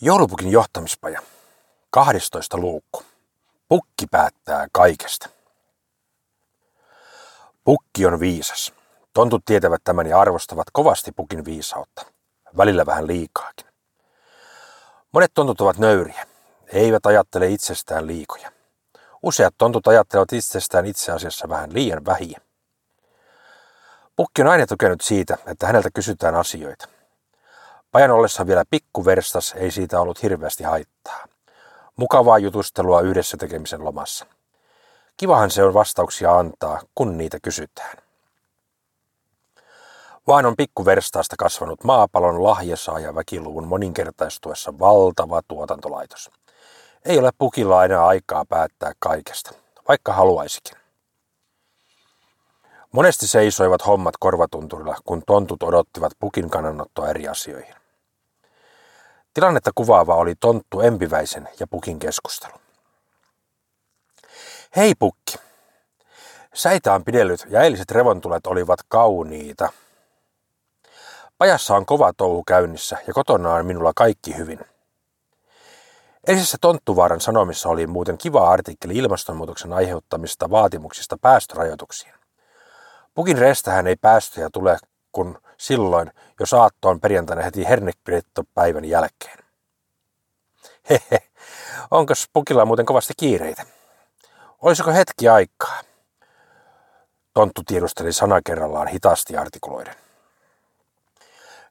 [0.00, 1.22] Joulupukin johtamispaja.
[1.90, 3.02] 12 luukku.
[3.68, 5.28] Pukki päättää kaikesta.
[7.64, 8.72] Pukki on viisas.
[9.12, 12.06] Tontut tietävät tämän ja arvostavat kovasti pukin viisautta.
[12.56, 13.66] Välillä vähän liikaakin.
[15.12, 16.26] Monet tontut ovat nöyriä.
[16.66, 18.52] Eivät ajattele itsestään liikoja.
[19.22, 22.40] Useat tontut ajattelevat itsestään itse asiassa vähän liian vähiä.
[24.16, 26.97] Pukki on aina tukenut siitä, että häneltä kysytään asioita.
[27.98, 31.26] Pajan ollessa vielä pikkuverstas ei siitä ollut hirveästi haittaa.
[31.96, 34.26] Mukavaa jutustelua yhdessä tekemisen lomassa.
[35.16, 37.96] Kivahan se on vastauksia antaa, kun niitä kysytään.
[40.26, 46.30] Vaan on pikkuverstaasta kasvanut maapallon lahjasaaja väkiluvun moninkertaistuessa valtava tuotantolaitos.
[47.04, 49.50] Ei ole pukilla aina aikaa päättää kaikesta,
[49.88, 50.78] vaikka haluaisikin.
[52.92, 57.77] Monesti seisoivat hommat korvatunturilla, kun tontut odottivat pukin kannanottoa eri asioihin.
[59.34, 62.54] Tilannetta kuvaava oli tonttu Empiväisen ja pukin keskustelu.
[64.76, 65.38] Hei pukki.
[66.54, 69.72] Säitä on pidellyt ja eiliset revontulet olivat kauniita.
[71.38, 74.60] Pajassa on kova touhu käynnissä ja kotona on minulla kaikki hyvin.
[76.26, 82.12] Eilisessä Tonttuvaaran sanomissa oli muuten kiva artikkeli ilmastonmuutoksen aiheuttamista vaatimuksista päästörajoituksiin.
[83.14, 84.78] Pukin restähän ei päästöjä tule,
[85.12, 87.64] kun silloin, jos aattoon perjantaina heti
[88.54, 89.38] päivän jälkeen.
[90.90, 91.28] Hehe,
[91.90, 93.62] onko pukilla muuten kovasti kiireitä?
[94.62, 95.80] Olisiko hetki aikaa?
[97.34, 99.94] Tonttu tiedusteli sana kerrallaan hitaasti artikuloiden.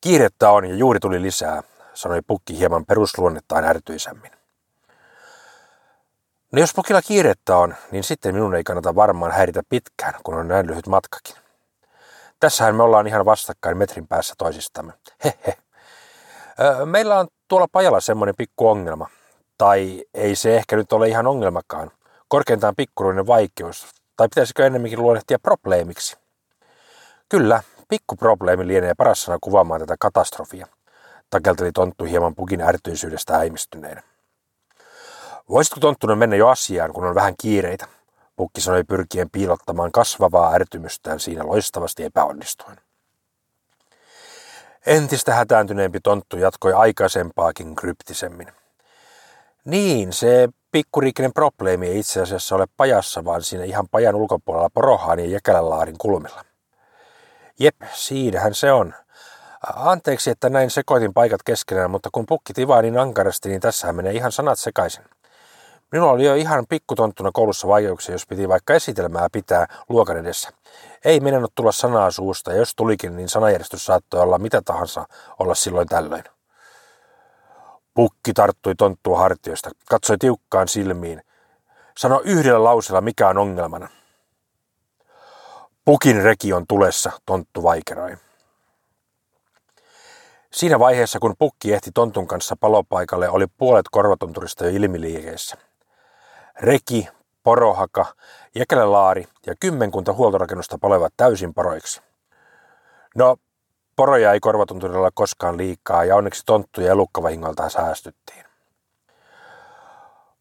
[0.00, 1.62] Kiirettä on ja juuri tuli lisää,
[1.94, 4.30] sanoi pukki hieman perusluonnettaan ärtyisemmin.
[6.52, 10.48] No jos pukilla kiirettä on, niin sitten minun ei kannata varmaan häiritä pitkään, kun on
[10.48, 11.36] näin lyhyt matkakin.
[12.40, 14.92] Tässähän me ollaan ihan vastakkain metrin päässä toisistamme.
[15.24, 15.58] Hehe.
[16.84, 19.08] Meillä on tuolla pajalla semmoinen pikku ongelma.
[19.58, 21.90] Tai ei se ehkä nyt ole ihan ongelmakaan.
[22.28, 23.86] Korkeintaan pikkuruinen vaikeus.
[24.16, 26.16] Tai pitäisikö ennemminkin luonnehtia probleemiksi?
[27.28, 30.66] Kyllä, pikkuprobleemi lienee paras sana kuvaamaan tätä katastrofia.
[31.30, 34.02] Takelteli tonttu hieman pukin ärtyisyydestä äimistyneenä.
[35.48, 37.86] Voisitko tonttunen mennä jo asiaan, kun on vähän kiireitä?
[38.38, 42.76] Pukki sanoi pyrkien piilottamaan kasvavaa ärtymystään siinä loistavasti epäonnistuen.
[44.86, 48.48] Entistä hätääntyneempi tonttu jatkoi aikaisempaakin kryptisemmin.
[49.64, 55.18] Niin, se pikkuriikinen probleemi ei itse asiassa ole pajassa, vaan siinä ihan pajan ulkopuolella porohaan
[55.18, 56.44] ja jäkälälaarin kulmilla.
[57.60, 58.94] Jep, siinähän se on.
[59.76, 64.12] Anteeksi, että näin sekoitin paikat keskenään, mutta kun pukki tivaa niin ankarasti, niin tässähän menee
[64.12, 65.04] ihan sanat sekaisin.
[65.92, 70.50] Minulla oli jo ihan pikkutonttuna koulussa vaikeuksia, jos piti vaikka esitelmää pitää luokan edessä.
[71.04, 75.06] Ei mennyt tulla sanaa suusta, ja jos tulikin, niin sanajärjestys saattoi olla mitä tahansa
[75.38, 76.24] olla silloin tällöin.
[77.94, 81.22] Pukki tarttui tonttua hartioista, katsoi tiukkaan silmiin.
[81.98, 83.88] Sano yhdellä lauseella, mikä on ongelmana.
[85.84, 88.16] Pukin reki on tulessa, tonttu vaikeroi.
[90.52, 95.67] Siinä vaiheessa, kun pukki ehti tontun kanssa palopaikalle, oli puolet korvatunturista jo ilmiliikeessä.
[96.60, 97.08] Reki,
[97.42, 98.06] porohaka,
[98.54, 102.00] jäkälälaari ja kymmenkunta huoltorakennusta palevat täysin poroiksi.
[103.16, 103.36] No,
[103.96, 108.44] poroja ei korvatunturilla koskaan liikaa ja onneksi tonttuja ja elukkavahingolta säästyttiin.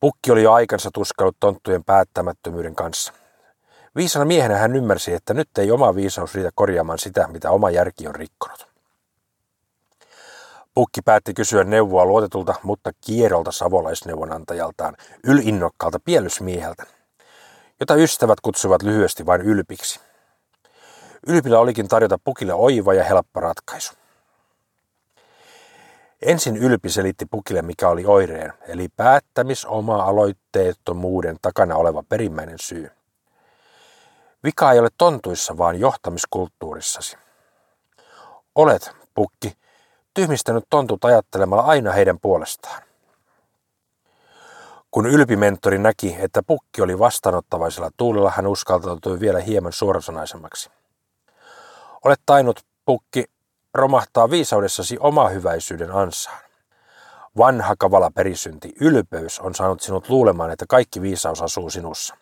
[0.00, 3.12] Pukki oli jo aikansa tuskallut tonttujen päättämättömyyden kanssa.
[3.96, 8.08] Viisana miehenä hän ymmärsi, että nyt ei oma viisaus riitä korjaamaan sitä, mitä oma järki
[8.08, 8.71] on rikkonut.
[10.74, 16.86] Pukki päätti kysyä neuvoa luotetulta, mutta kierolta savolaisneuvonantajaltaan, ylinnokkaalta pielysmieheltä,
[17.80, 20.00] jota ystävät kutsuvat lyhyesti vain ylpiksi.
[21.26, 23.92] Ylpillä olikin tarjota Pukille oiva ja helppo ratkaisu.
[26.22, 32.90] Ensin Ylpi selitti Pukille, mikä oli oireen, eli päättämisoma aloitteettomuuden takana oleva perimmäinen syy.
[34.44, 37.16] Vika ei ole tontuissa, vaan johtamiskulttuurissasi.
[38.54, 39.56] Olet, Pukki,
[40.14, 42.82] tyhmistänyt tontut ajattelemalla aina heidän puolestaan.
[44.90, 50.70] Kun ylpimentori näki, että pukki oli vastaanottavaisella tuulella, hän uskaltautui vielä hieman suorasanaisemmaksi.
[52.04, 53.24] Olet tainnut, pukki,
[53.74, 56.38] romahtaa viisaudessasi oma hyväisyyden ansaan.
[57.38, 62.16] Vanha kavala perisynti, ylpeys on saanut sinut luulemaan, että kaikki viisaus asuu sinussa.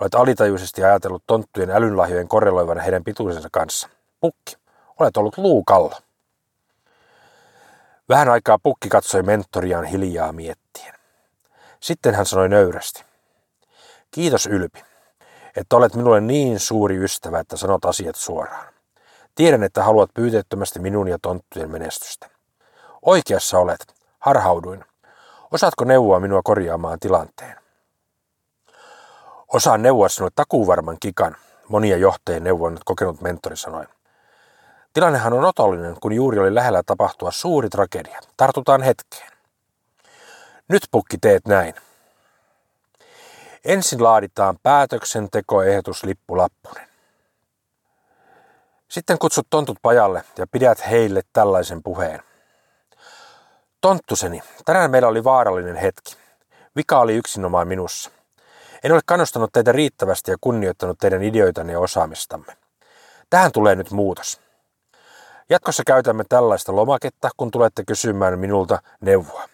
[0.00, 3.88] Olet alitajuisesti ajatellut tonttujen älynlahjojen korreloivan heidän pituisensa kanssa.
[4.20, 4.56] Pukki,
[4.98, 5.96] olet ollut luukalla.
[8.08, 10.94] Vähän aikaa pukki katsoi mentoriaan hiljaa miettien.
[11.80, 13.04] Sitten hän sanoi nöyrästi.
[14.10, 14.84] Kiitos Ylpi,
[15.56, 18.66] että olet minulle niin suuri ystävä, että sanot asiat suoraan.
[19.34, 22.30] Tiedän, että haluat pyyteettömästi minun ja tonttujen menestystä.
[23.02, 23.94] Oikeassa olet.
[24.18, 24.84] Harhauduin.
[25.50, 27.56] Osaatko neuvoa minua korjaamaan tilanteen?
[29.48, 31.36] Osaan neuvoa sinulle takuuvarman kikan,
[31.68, 33.84] monia johtajien neuvonnut kokenut mentori sanoi.
[34.92, 38.20] Tilannehan on otollinen, kun juuri oli lähellä tapahtua suuri tragedia.
[38.36, 39.32] Tartutaan hetkeen.
[40.68, 41.74] Nyt pukki teet näin.
[43.64, 46.88] Ensin laaditaan päätöksentekoehdotus lippulappunen.
[48.88, 52.22] Sitten kutsut tontut pajalle ja pidät heille tällaisen puheen.
[53.80, 56.16] Tonttuseni, tänään meillä oli vaarallinen hetki.
[56.76, 58.10] Vika oli yksinomaan minussa.
[58.84, 62.56] En ole kannustanut teitä riittävästi ja kunnioittanut teidän ideoitanne ja osaamistamme.
[63.30, 64.40] Tähän tulee nyt muutos.
[65.50, 69.48] Jatkossa käytämme tällaista lomaketta, kun tulette kysymään minulta neuvoa.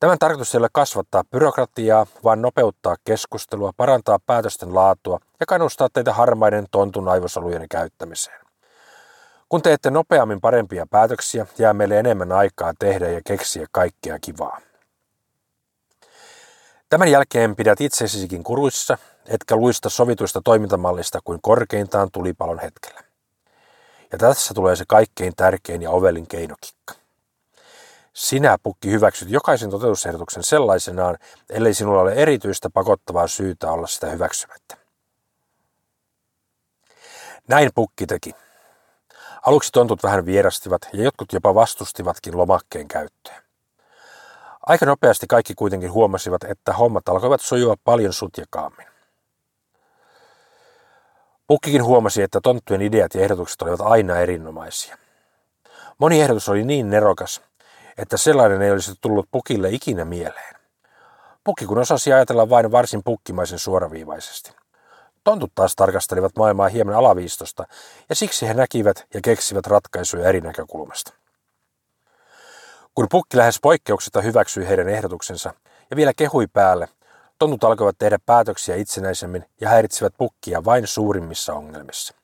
[0.00, 6.12] Tämän tarkoitus ei ole kasvattaa byrokratiaa, vaan nopeuttaa keskustelua, parantaa päätösten laatua ja kannustaa teitä
[6.12, 8.46] harmaiden tontun aivosolujen käyttämiseen.
[9.48, 14.60] Kun teette nopeammin parempia päätöksiä, jää meille enemmän aikaa tehdä ja keksiä kaikkea kivaa.
[16.88, 23.05] Tämän jälkeen pidät itsesikin kuruissa, etkä luista sovituista toimintamallista kuin korkeintaan tulipalon hetkellä.
[24.12, 26.94] Ja tässä tulee se kaikkein tärkein ja ovelin keinokikka.
[28.12, 31.18] Sinä, pukki, hyväksyt jokaisen toteutusehdotuksen sellaisenaan,
[31.50, 34.76] ellei sinulla ole erityistä pakottavaa syytä olla sitä hyväksymättä.
[37.48, 38.34] Näin pukki teki.
[39.42, 43.42] Aluksi tontut vähän vierastivat ja jotkut jopa vastustivatkin lomakkeen käyttöä.
[44.66, 48.86] Aika nopeasti kaikki kuitenkin huomasivat, että hommat alkoivat sujua paljon sutjakaammin.
[51.46, 54.96] Pukkikin huomasi, että tonttujen ideat ja ehdotukset olivat aina erinomaisia.
[55.98, 57.42] Moni ehdotus oli niin nerokas,
[57.98, 60.56] että sellainen ei olisi tullut pukille ikinä mieleen.
[61.44, 64.52] Pukki kun osasi ajatella vain varsin pukkimaisen suoraviivaisesti.
[65.24, 67.66] Tontut taas tarkastelivat maailmaa hieman alaviistosta,
[68.08, 71.12] ja siksi he näkivät ja keksivät ratkaisuja eri näkökulmasta.
[72.94, 75.54] Kun pukki lähes poikkeuksetta hyväksyi heidän ehdotuksensa
[75.90, 76.88] ja vielä kehui päälle,
[77.38, 82.14] tontut alkoivat tehdä päätöksiä itsenäisemmin ja häiritsivät pukkia vain suurimmissa ongelmissa.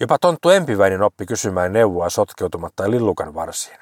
[0.00, 3.78] Jopa tonttu empiväinen oppi kysymään neuvoa sotkeutumatta lillukan varsiin.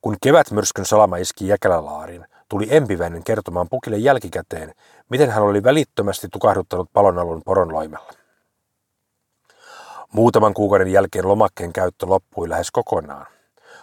[0.00, 4.74] Kun kevätmyrskyn salama iski jäkälälaariin, tuli empiväinen kertomaan pukille jälkikäteen,
[5.08, 8.12] miten hän oli välittömästi tukahduttanut palonalun poronloimella.
[10.12, 13.26] Muutaman kuukauden jälkeen lomakkeen käyttö loppui lähes kokonaan.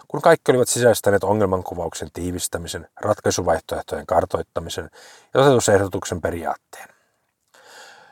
[0.08, 4.90] Kun kaikki olivat sisäistäneet ongelmankuvauksen tiivistämisen, ratkaisuvaihtoehtojen kartoittamisen
[5.34, 6.88] ja toteutusehdotuksen periaatteen.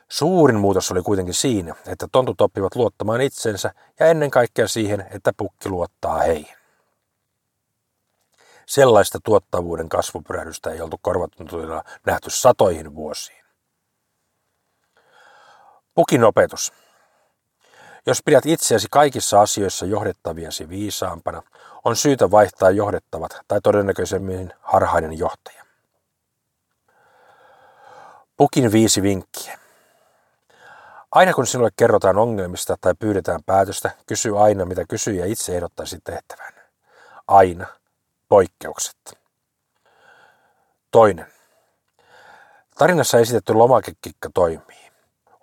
[0.08, 5.32] Suurin muutos oli kuitenkin siinä, että tontut oppivat luottamaan itsensä ja ennen kaikkea siihen, että
[5.36, 6.56] pukki luottaa heihin.
[8.66, 13.44] Sellaista tuottavuuden kasvupyrähdystä ei oltu korvatuntuina nähty satoihin vuosiin.
[15.94, 16.72] Pukin opetus.
[18.06, 21.42] Jos pidät itseäsi kaikissa asioissa johdettaviasi viisaampana,
[21.84, 25.64] on syytä vaihtaa johdettavat tai todennäköisemmin harhainen johtaja.
[28.36, 29.58] Pukin viisi vinkkiä.
[31.10, 36.52] Aina kun sinulle kerrotaan ongelmista tai pyydetään päätöstä, kysy aina, mitä kysyjä itse ehdottaisi tehtävän.
[37.28, 37.66] Aina.
[38.28, 39.18] Poikkeukset.
[40.90, 41.26] Toinen.
[42.78, 44.85] Tarinassa esitetty lomakekikka toimii.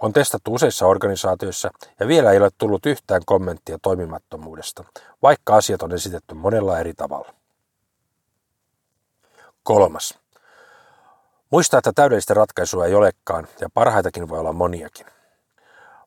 [0.01, 4.83] On testattu useissa organisaatioissa ja vielä ei ole tullut yhtään kommenttia toimimattomuudesta,
[5.21, 7.33] vaikka asiat on esitetty monella eri tavalla.
[9.63, 10.19] Kolmas.
[11.49, 15.05] Muista, että täydellistä ratkaisua ei olekaan ja parhaitakin voi olla moniakin.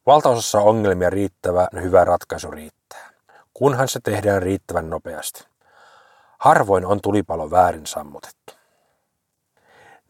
[0.06, 3.10] Valtaosassa ongelmia riittävä hyvä ratkaisu riittää,
[3.54, 5.44] kunhan se tehdään riittävän nopeasti.
[6.38, 8.52] Harvoin on tulipalo väärin sammutettu.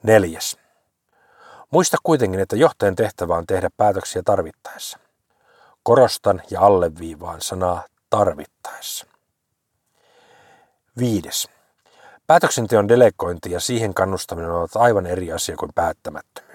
[0.02, 0.65] Neljäs.
[1.76, 4.98] Muista kuitenkin, että johtajan tehtävä on tehdä päätöksiä tarvittaessa.
[5.82, 9.06] Korostan ja alleviivaan sanaa tarvittaessa.
[10.98, 11.48] Viides.
[12.26, 16.45] Päätöksenteon delegointi ja siihen kannustaminen ovat aivan eri asia kuin päättämättömyys.